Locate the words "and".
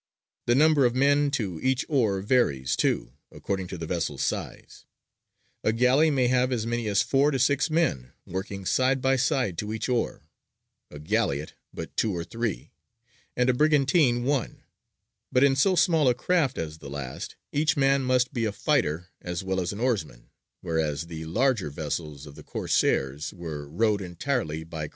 13.37-13.47